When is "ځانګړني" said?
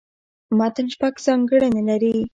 1.25-1.81